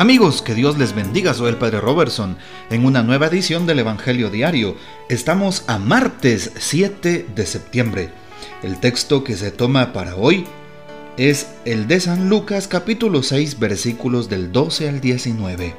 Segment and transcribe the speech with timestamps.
[0.00, 2.38] Amigos, que Dios les bendiga, soy el Padre Robertson
[2.70, 4.74] en una nueva edición del Evangelio Diario.
[5.10, 8.08] Estamos a martes 7 de septiembre.
[8.62, 10.46] El texto que se toma para hoy
[11.18, 15.74] es el de San Lucas capítulo 6 versículos del 12 al 19.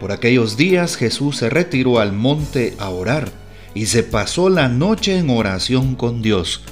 [0.00, 3.28] Por aquellos días Jesús se retiró al monte a orar
[3.74, 6.62] y se pasó la noche en oración con Dios.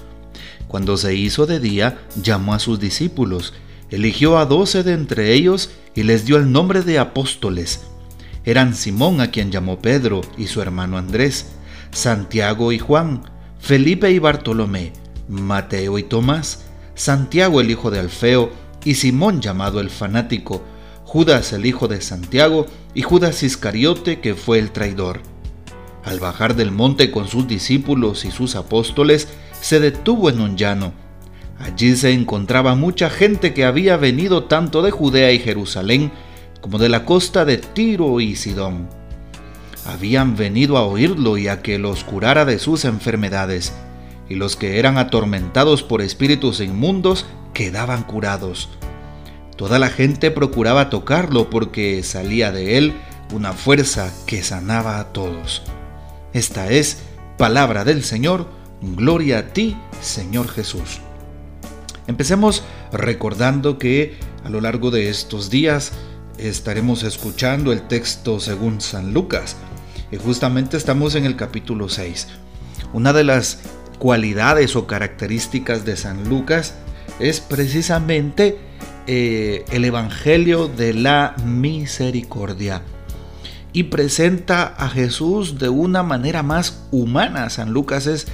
[0.67, 3.53] Cuando se hizo de día, llamó a sus discípulos,
[3.95, 7.85] eligió a doce de entre ellos y les dio el nombre de apóstoles.
[8.45, 11.53] Eran Simón a quien llamó Pedro y su hermano Andrés,
[11.93, 13.23] Santiago y Juan,
[13.59, 14.93] Felipe y Bartolomé,
[15.29, 18.51] Mateo y Tomás, Santiago el hijo de Alfeo
[18.85, 20.63] y Simón llamado el fanático,
[21.05, 25.21] Judas el hijo de Santiago y Judas Iscariote que fue el traidor.
[26.05, 29.29] Al bajar del monte con sus discípulos y sus apóstoles,
[29.61, 31.04] se detuvo en un llano
[31.59, 36.13] Allí se encontraba mucha gente que había venido tanto de Judea y Jerusalén
[36.61, 38.89] como de la costa de Tiro y Sidón.
[39.87, 43.73] Habían venido a oírlo y a que los curara de sus enfermedades,
[44.29, 48.71] y los que eran atormentados por espíritus inmundos quedaban curados.
[49.57, 52.95] Toda la gente procuraba tocarlo porque salía de él
[53.33, 55.63] una fuerza que sanaba a todos.
[56.33, 57.03] Esta es
[57.39, 58.49] palabra del Señor,
[58.81, 61.01] gloria a ti, Señor Jesús.
[62.07, 65.93] Empecemos recordando que a lo largo de estos días
[66.39, 69.57] estaremos escuchando el texto según San Lucas
[70.11, 72.29] y justamente estamos en el capítulo 6.
[72.93, 73.61] Una de las
[73.99, 76.75] cualidades o características de San Lucas
[77.21, 78.59] es precisamente
[79.07, 82.83] eh, el Evangelio de la Misericordia
[83.73, 87.51] y presenta a Jesús de una manera más humana.
[87.51, 88.27] San Lucas es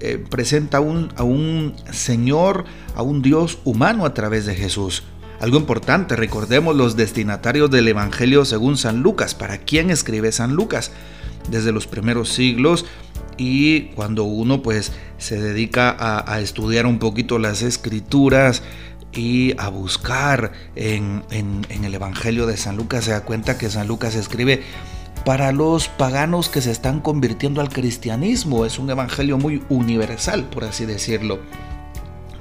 [0.00, 2.64] eh, presenta un, a un Señor,
[2.94, 5.04] a un Dios humano a través de Jesús.
[5.40, 9.34] Algo importante, recordemos los destinatarios del Evangelio según San Lucas.
[9.34, 10.90] ¿Para quién escribe San Lucas?
[11.50, 12.86] Desde los primeros siglos
[13.36, 18.62] y cuando uno pues se dedica a, estudiar un poquito las escrituras
[19.12, 23.86] y a buscar en, en el Evangelio de San Lucas se da cuenta que San
[23.88, 24.62] Lucas escribe
[25.24, 28.64] para los paganos que se están convirtiendo al cristianismo.
[28.64, 31.38] Es un evangelio muy universal, por así decirlo.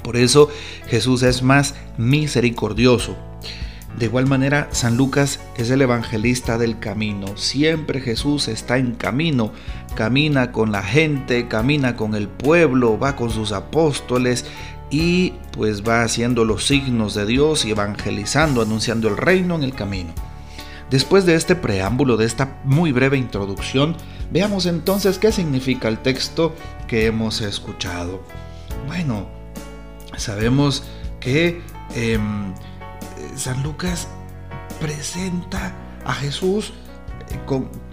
[0.03, 0.49] Por eso
[0.88, 3.16] Jesús es más misericordioso.
[3.97, 7.38] De igual manera, San Lucas es el evangelista del camino.
[7.38, 9.51] Siempre Jesús está en camino.
[9.95, 14.45] Camina con la gente, camina con el pueblo, va con sus apóstoles
[14.89, 19.73] y pues va haciendo los signos de Dios y evangelizando, anunciando el reino en el
[19.73, 20.13] camino.
[20.93, 23.97] Después de este preámbulo, de esta muy breve introducción,
[24.29, 26.53] veamos entonces qué significa el texto
[26.87, 28.21] que hemos escuchado.
[28.85, 29.27] Bueno,
[30.17, 30.83] sabemos
[31.19, 31.63] que
[31.95, 32.53] em,
[33.35, 34.07] San Lucas
[34.79, 35.73] presenta
[36.05, 36.73] a Jesús,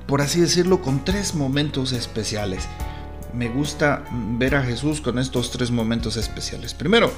[0.07, 2.69] por así decirlo, con tres momentos especiales.
[3.33, 6.75] Me gusta ver a Jesús con estos tres momentos especiales.
[6.75, 7.11] Primero,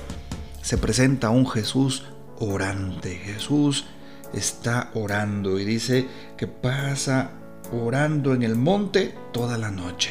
[0.61, 2.05] se presenta un Jesús
[2.39, 3.85] orante, Jesús
[4.33, 6.07] está orando y dice
[6.37, 7.33] que pasa
[7.73, 10.11] orando en el monte toda la noche,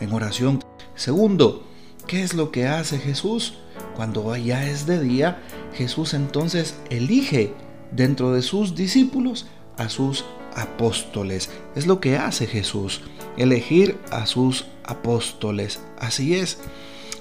[0.00, 0.62] en oración.
[0.94, 1.64] Segundo,
[2.06, 3.58] ¿qué es lo que hace Jesús?
[3.94, 5.42] Cuando ya es de día,
[5.74, 7.54] Jesús entonces elige
[7.92, 9.46] dentro de sus discípulos
[9.76, 10.24] a sus
[10.56, 11.50] apóstoles.
[11.74, 13.02] Es lo que hace Jesús,
[13.36, 15.80] elegir a sus apóstoles.
[15.98, 16.58] Así es.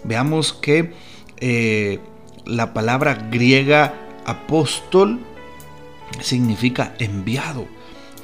[0.03, 0.93] Veamos que
[1.39, 1.99] eh,
[2.45, 3.93] la palabra griega
[4.25, 5.19] apóstol
[6.21, 7.67] significa enviado.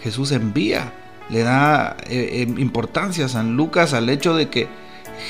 [0.02, 0.94] Jesús envía,
[1.30, 4.68] le da eh, eh, importancia a San Lucas al hecho de que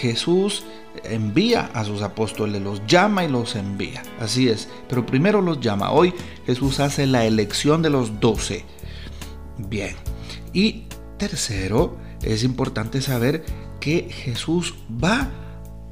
[0.02, 0.64] Jesús
[1.04, 4.04] envía a sus apóstoles, los llama y los envía.
[4.20, 5.92] Así es, pero primero los llama.
[5.92, 6.14] Hoy
[6.46, 8.66] Jesús hace la elección de los doce.
[9.58, 9.96] Bien.
[10.54, 10.86] Y
[11.18, 13.44] tercero, es importante saber
[13.80, 15.30] que Jesús va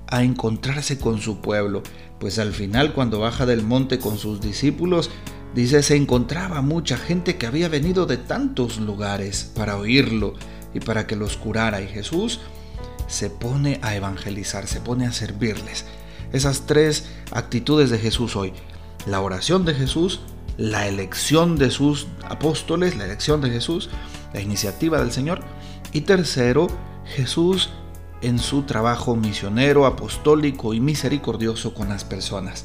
[0.07, 1.83] a encontrarse con su pueblo,
[2.19, 5.09] pues al final cuando baja del monte con sus discípulos,
[5.55, 10.33] Dice, se encontraba mucha gente que había venido de tantos lugares para oírlo
[10.73, 11.81] y para que los curara.
[11.81, 12.39] Y Jesús
[13.07, 15.85] se pone a evangelizar, se pone a servirles.
[16.31, 18.53] Esas tres actitudes de Jesús hoy.
[19.05, 20.21] La oración de Jesús,
[20.57, 23.89] la elección de sus apóstoles, la elección de Jesús,
[24.33, 25.41] la iniciativa del Señor.
[25.91, 26.67] Y tercero,
[27.05, 27.71] Jesús
[28.21, 32.63] en su trabajo misionero, apostólico y misericordioso con las personas.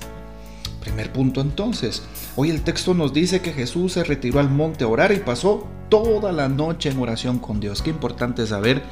[0.87, 2.05] Primer punto entonces.
[2.37, 5.67] Hoy el texto nos dice que Jesús se retiró al monte a orar y pasó
[5.89, 7.83] toda la noche en oración con Dios.
[7.83, 8.85] Qué importante saber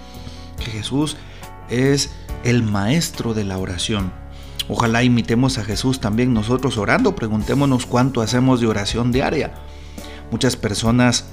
[0.58, 1.16] que Jesús
[1.70, 2.10] es
[2.42, 4.12] el maestro de la oración.
[4.68, 7.14] Ojalá imitemos a Jesús también nosotros orando.
[7.14, 9.54] Preguntémonos cuánto hacemos de oración diaria.
[10.32, 11.26] Muchas personas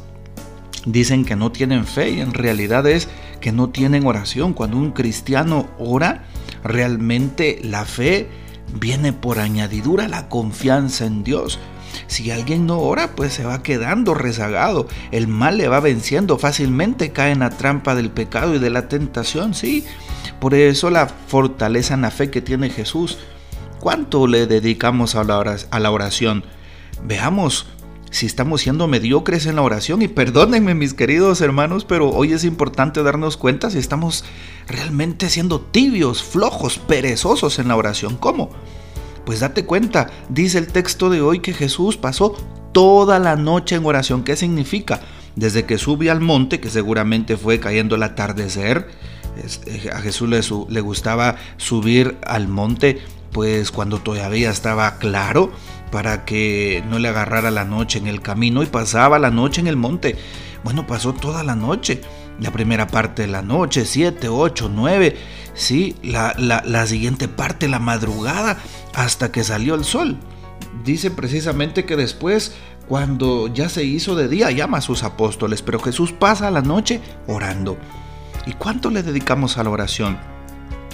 [0.85, 3.07] dicen que no tienen fe y en realidad es
[3.39, 4.53] que no tienen oración.
[4.53, 6.25] Cuando un cristiano ora,
[6.63, 8.29] realmente la fe
[8.73, 11.59] viene por añadidura la confianza en Dios.
[12.07, 14.87] Si alguien no ora, pues se va quedando rezagado.
[15.11, 18.87] El mal le va venciendo fácilmente, cae en la trampa del pecado y de la
[18.87, 19.85] tentación, sí.
[20.39, 23.17] Por eso la fortaleza en la fe que tiene Jesús.
[23.79, 26.43] ¿Cuánto le dedicamos a la oración?
[27.03, 27.65] Veamos
[28.11, 30.01] si estamos siendo mediocres en la oración.
[30.01, 34.23] Y perdónenme mis queridos hermanos, pero hoy es importante darnos cuenta si estamos
[34.71, 38.17] realmente siendo tibios, flojos, perezosos en la oración.
[38.17, 38.49] ¿Cómo?
[39.25, 42.35] Pues date cuenta, dice el texto de hoy que Jesús pasó
[42.71, 44.23] toda la noche en oración.
[44.23, 45.01] ¿Qué significa?
[45.35, 48.89] Desde que subió al monte, que seguramente fue cayendo el atardecer,
[49.65, 50.41] eh, a Jesús le,
[50.73, 53.01] le gustaba subir al monte,
[53.31, 55.51] pues cuando todavía estaba claro,
[55.91, 59.67] para que no le agarrara la noche en el camino y pasaba la noche en
[59.67, 60.15] el monte.
[60.63, 62.01] Bueno, pasó toda la noche.
[62.41, 65.15] La primera parte de la noche, 7, 8, 9.
[65.53, 68.57] Sí, la, la, siguiente parte, la madrugada,
[68.95, 70.17] hasta que salió el sol.
[70.83, 72.55] Dice precisamente que después,
[72.87, 76.99] cuando ya se hizo de día, llama a sus apóstoles, pero Jesús pasa la noche
[77.27, 77.77] orando.
[78.47, 80.17] ¿Y cuánto le dedicamos a la oración?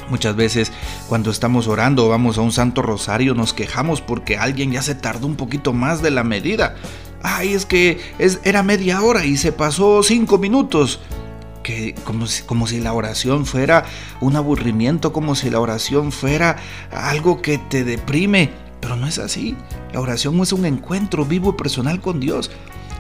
[0.10, 0.74] Muchas veces
[1.08, 4.96] cuando estamos orando o vamos a un santo rosario nos quejamos porque alguien ya se
[4.96, 6.76] tardó un poquito más de la medida.
[7.24, 11.00] Ay, es que es, era media hora y se pasó cinco minutos.
[12.04, 13.86] Como, si, como si la oración fuera
[14.22, 16.58] un aburrimiento, como si la oración fuera
[16.92, 18.52] algo que te deprime.
[18.80, 19.56] Pero no es así.
[19.94, 22.52] La oración es un encuentro vivo y personal con Dios.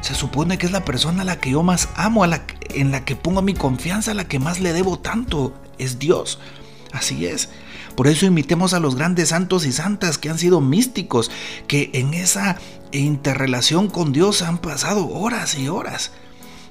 [0.01, 2.91] Se supone que es la persona a la que yo más amo, a la, en
[2.91, 5.53] la que pongo mi confianza, a la que más le debo tanto.
[5.77, 6.39] Es Dios.
[6.91, 7.49] Así es.
[7.95, 11.31] Por eso imitemos a los grandes santos y santas que han sido místicos,
[11.67, 12.57] que en esa
[12.91, 16.11] interrelación con Dios han pasado horas y horas.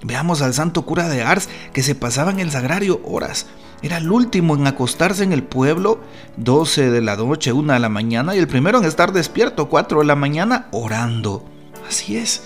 [0.02, 3.46] Veamos al santo cura de Ars que se pasaba en el sagrario horas.
[3.82, 6.00] Era el último en acostarse en el pueblo,
[6.38, 10.00] 12 de la noche, 1 de la mañana, y el primero en estar despierto, 4
[10.00, 11.44] de la mañana, orando.
[11.86, 12.42] Así es,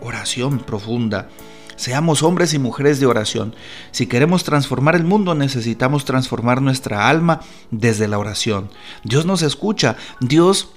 [0.00, 1.28] oración profunda.
[1.76, 3.54] Seamos hombres y mujeres de oración.
[3.90, 7.40] Si queremos transformar el mundo necesitamos transformar nuestra alma
[7.70, 8.70] desde la oración.
[9.02, 9.96] Dios nos escucha.
[10.20, 10.68] Dios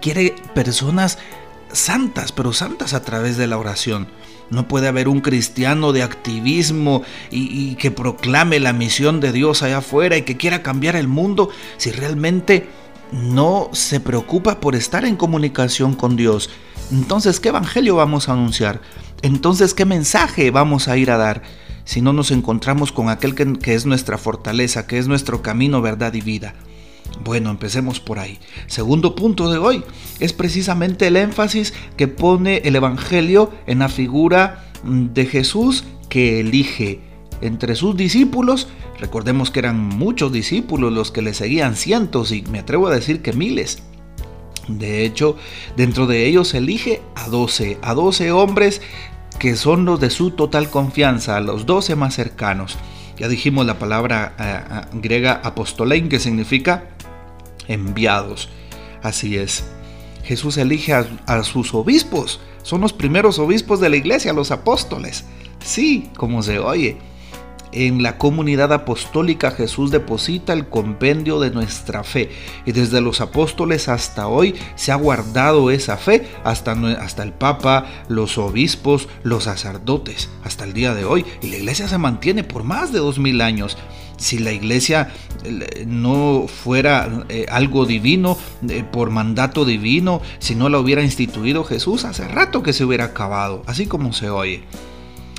[0.00, 1.18] quiere personas
[1.78, 4.08] santas, pero santas a través de la oración.
[4.50, 9.78] No puede haber un cristiano de activismo y, que proclame la misión de Dios allá
[9.78, 12.68] afuera y que quiera cambiar el mundo si realmente
[13.12, 16.50] no se preocupa por estar en comunicación con Dios.
[16.90, 18.80] Entonces, ¿qué evangelio vamos a anunciar?
[19.22, 21.42] Entonces, ¿qué mensaje vamos a ir a dar
[21.84, 26.12] si no nos encontramos con aquel que, es nuestra fortaleza, que es nuestro camino, verdad
[26.12, 26.54] y vida?
[27.22, 28.38] Bueno, empecemos por ahí.
[28.66, 29.84] Segundo punto de hoy
[30.20, 36.40] es precisamente el énfasis que pone el Evangelio en la figura mm, de Jesús que
[36.40, 37.00] elige
[37.40, 38.68] entre sus discípulos.
[38.98, 43.22] Recordemos que eran muchos discípulos los que le seguían cientos y me atrevo a decir
[43.22, 43.82] que miles.
[44.68, 45.36] De hecho,
[45.76, 48.80] dentro de ellos elige a 12, a 12 hombres
[49.38, 52.78] que son los de su total confianza, los doce más cercanos.
[53.18, 56.93] Ya dijimos la palabra eh, eh, griega apostolein, que significa
[57.68, 58.48] enviados.
[59.02, 59.64] Así es.
[60.24, 62.40] Jesús elige a sus obispos.
[62.62, 65.24] Son los primeros obispos de la iglesia, los apóstoles.
[65.62, 66.96] Sí, como se oye
[67.74, 72.30] en la comunidad apostólica Jesús deposita el compendio de nuestra fe.
[72.64, 77.86] Y desde los apóstoles hasta hoy se ha guardado esa fe hasta, hasta el Papa,
[78.08, 81.26] los obispos, los sacerdotes, hasta el día de hoy.
[81.42, 83.76] Y la iglesia se mantiene por más de dos mil años.
[84.16, 85.12] Si la iglesia
[85.44, 88.38] eh, no fuera eh, algo divino,
[88.68, 93.06] eh, por mandato divino, si no la hubiera instituido Jesús, hace rato que se hubiera
[93.06, 94.62] acabado, así como se oye.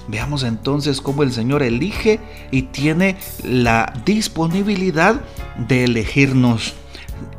[0.07, 2.19] Veamos entonces cómo el Señor elige
[2.51, 5.21] y tiene la disponibilidad
[5.57, 6.73] de elegirnos.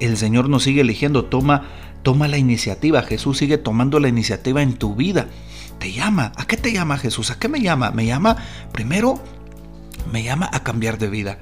[0.00, 1.64] El Señor nos sigue eligiendo, toma,
[2.02, 3.02] toma la iniciativa.
[3.02, 5.28] Jesús sigue tomando la iniciativa en tu vida.
[5.78, 6.32] Te llama.
[6.37, 7.30] ¿A qué te llama Jesús?
[7.30, 7.90] ¿A qué me llama?
[7.90, 8.37] Me llama,
[8.73, 9.20] primero,
[10.11, 11.38] me llama a cambiar de vida.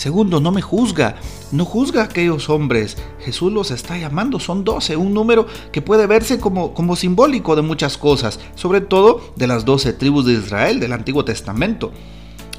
[0.00, 1.16] Segundo, no me juzga,
[1.52, 2.96] no juzga a aquellos hombres.
[3.18, 7.60] Jesús los está llamando, son doce, un número que puede verse como, como simbólico de
[7.60, 11.92] muchas cosas, sobre todo de las doce tribus de Israel del Antiguo Testamento.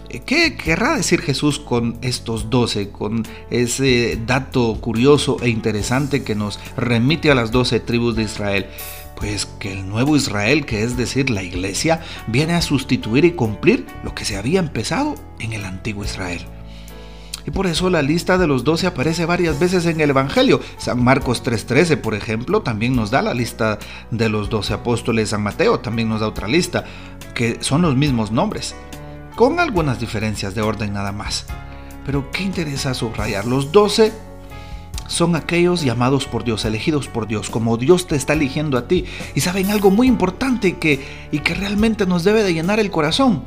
[0.10, 6.36] Eh, ¿Qué querrá decir Jesús con estos doce, con ese dato curioso e interesante que
[6.36, 8.68] nos remite a las doce tribus de Israel?
[9.16, 13.88] Pues que el nuevo Israel, que es decir, la iglesia, viene a sustituir y cumplir
[14.04, 16.46] lo que se había empezado en el antiguo Israel.
[17.46, 20.62] Y por eso la lista de los doce aparece varias veces en el Evangelio.
[20.78, 23.80] San Marcos 3.13, por ejemplo, también nos da la lista
[24.12, 25.30] de los doce apóstoles.
[25.30, 26.84] San Mateo también nos da otra lista,
[27.34, 28.76] que son los mismos nombres,
[29.36, 31.46] con algunas diferencias de orden nada más.
[32.06, 33.46] Pero ¿qué interesa subrayar?
[33.46, 34.12] Los doce
[35.08, 39.06] son aquellos llamados por Dios, elegidos por Dios, como Dios te está eligiendo a ti.
[39.36, 43.44] Y saben algo muy importante que, y que realmente nos debe de llenar el corazón.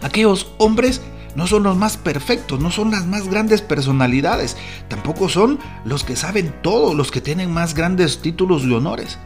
[0.00, 1.02] Aquellos hombres
[1.34, 4.56] no son los más perfectos, no son las más grandes personalidades,
[4.88, 9.18] tampoco son los que saben todo, los que tienen más grandes títulos y honores.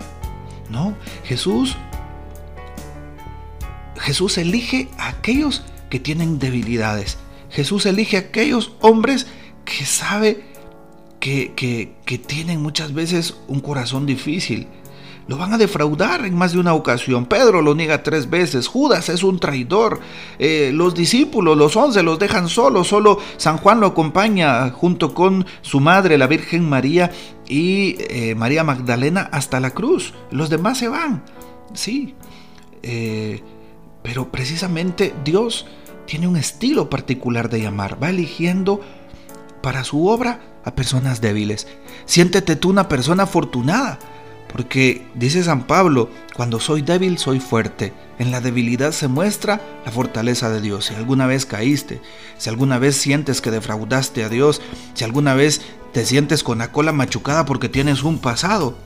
[0.70, 1.76] No, Jesús
[4.04, 7.16] Jesús elige a aquellos que tienen debilidades.
[7.48, 9.26] Jesús elige a aquellos hombres
[9.64, 10.44] que sabe
[11.20, 14.66] que, que, que tienen muchas veces un corazón difícil,
[15.26, 17.26] lo van a defraudar en más de una ocasión.
[17.26, 18.68] Pedro lo niega tres veces.
[18.68, 20.00] Judas es un traidor.
[20.38, 22.88] Eh, los discípulos, los once, los dejan solos.
[22.88, 27.10] Solo San Juan lo acompaña junto con su madre, la Virgen María
[27.48, 30.12] y eh, María Magdalena hasta la cruz.
[30.30, 31.24] Los demás se van.
[31.72, 32.14] Sí.
[32.82, 33.42] Eh,
[34.02, 35.66] pero precisamente Dios
[36.06, 38.02] tiene un estilo particular de llamar.
[38.02, 38.82] Va eligiendo
[39.62, 41.66] para su obra a personas débiles.
[42.04, 43.98] Siéntete tú una persona afortunada
[44.52, 47.92] porque dice San Pablo, cuando soy débil soy fuerte.
[48.18, 50.86] En la debilidad se muestra la fortaleza de Dios.
[50.86, 52.00] Si alguna vez caíste,
[52.38, 54.62] si alguna vez sientes que defraudaste a Dios,
[54.94, 58.76] si alguna vez te sientes con la cola machucada porque tienes un pasado,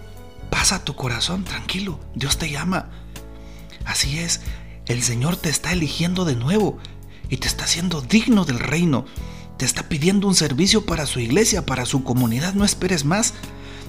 [0.50, 2.00] pasa tu corazón tranquilo.
[2.14, 2.88] Dios te llama.
[3.84, 4.40] Así es,
[4.86, 6.78] el Señor te está eligiendo de nuevo
[7.28, 9.04] y te está haciendo digno del reino.
[9.58, 12.54] Te está pidiendo un servicio para su iglesia, para su comunidad.
[12.54, 13.34] No esperes más.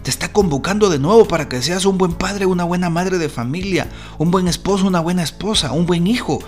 [0.04, 3.30] Te está convocando de nuevo para que seas un buen padre, una buena madre de
[3.30, 6.40] familia, un buen esposo, una buena esposa, un buen hijo,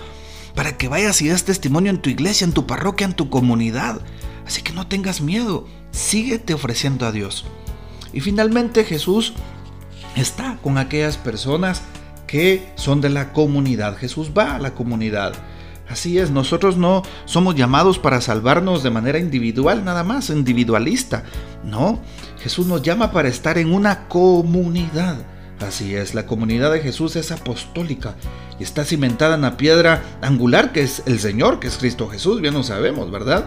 [0.54, 4.00] para que vayas y des testimonio en tu iglesia, en tu parroquia, en tu comunidad.
[4.46, 7.44] Así que no tengas miedo, síguete ofreciendo a Dios.
[8.12, 9.34] Y finalmente Jesús
[10.16, 11.82] está con aquellas personas
[12.26, 13.96] que son de la comunidad.
[13.96, 15.34] Jesús va a la comunidad.
[15.88, 21.24] Así es, nosotros no somos llamados para salvarnos de manera individual, nada más, individualista.
[21.64, 22.00] No,
[22.40, 25.16] Jesús nos llama para estar en una comunidad.
[25.60, 28.16] Así es, la comunidad de Jesús es apostólica
[28.58, 32.40] y está cimentada en la piedra angular que es el Señor, que es Cristo Jesús,
[32.40, 33.44] bien lo sabemos, ¿verdad?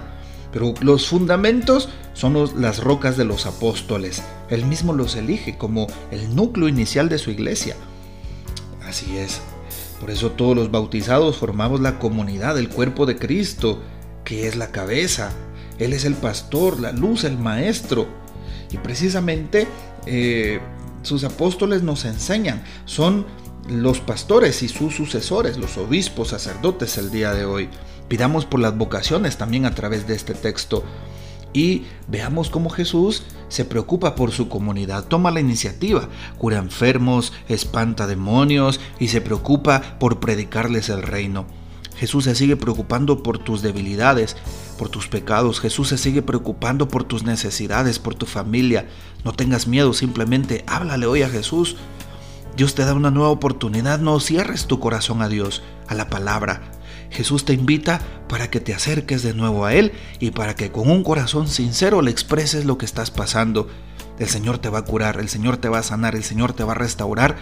[0.54, 4.24] Pero los fundamentos son las rocas de los apóstoles.
[4.50, 7.76] Él mismo los elige como el núcleo inicial de su iglesia.
[8.88, 9.42] Así es.
[10.06, 13.82] Por eso todos los bautizados formamos la comunidad, el cuerpo de Cristo,
[14.24, 15.32] que es la cabeza.
[15.80, 18.06] Él es el pastor, la luz, el maestro.
[18.70, 19.68] Y precisamente
[20.06, 20.60] eh,
[21.02, 23.26] sus apóstoles nos enseñan, son
[23.68, 27.70] los pastores y sus sucesores, los obispos, sacerdotes el día de hoy.
[28.08, 30.84] Pidamos por las vocaciones también a través de este texto
[31.56, 38.08] y veamos cómo Jesús se preocupa por su comunidad, toma la iniciativa, cura enfermos, espanta
[38.08, 41.46] demonios y se preocupa por predicarles el reino.
[41.96, 44.36] Jesús se sigue preocupando por tus debilidades,
[44.78, 45.62] por tus pecados.
[45.62, 48.90] Jesús se sigue preocupando por tus necesidades, por tu familia.
[49.24, 51.78] No tengas miedo, simplemente háblale hoy a Jesús.
[52.58, 56.75] Dios te da una nueva oportunidad, no cierres tu corazón a Dios, a la palabra.
[57.16, 60.90] Jesús te invita para que te acerques de nuevo a Él y para que con
[60.90, 63.68] un corazón sincero le expreses lo que estás pasando.
[64.20, 66.64] El Señor te va a curar, el Señor te va a sanar, el Señor te
[66.64, 67.38] va a restaurar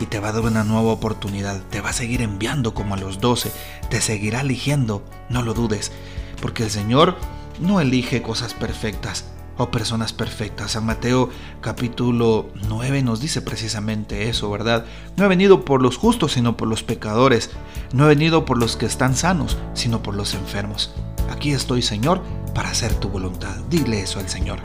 [0.00, 1.62] y te va a dar una nueva oportunidad.
[1.70, 3.52] Te va a seguir enviando como a los doce,
[3.88, 5.92] te seguirá eligiendo, no lo dudes
[6.40, 7.16] porque el Señor
[7.60, 9.24] no elige cosas perfectas
[9.58, 10.72] o personas perfectas.
[10.72, 11.28] San Mateo
[11.60, 14.86] capítulo 9 nos dice precisamente eso, ¿verdad?
[15.16, 17.50] No he venido por los justos, sino por los pecadores.
[17.92, 20.94] No he venido por los que están sanos, sino por los enfermos.
[21.30, 22.22] Aquí estoy, Señor,
[22.54, 23.56] para hacer tu voluntad.
[23.68, 24.60] Dile eso al Señor.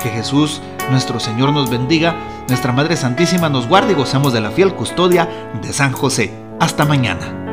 [0.00, 4.50] Que Jesús, nuestro Señor, nos bendiga, nuestra Madre Santísima nos guarde y gozamos de la
[4.50, 6.32] fiel custodia de San José.
[6.60, 7.45] Hasta mañana.